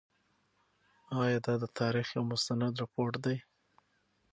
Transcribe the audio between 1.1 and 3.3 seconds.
آیا دا د تاریخ یو مستند رپوټ